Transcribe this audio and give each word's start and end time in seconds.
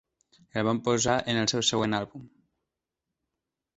El 0.61 0.65
van 0.67 0.79
posar 0.87 1.17
en 1.33 1.41
el 1.43 1.51
seu 1.53 1.65
següent 1.69 1.95
àlbum. 2.01 2.25